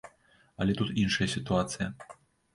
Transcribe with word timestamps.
Але 0.65 0.75
тут 0.79 0.95
іншая 1.03 1.29
сітуацыя. 1.35 1.91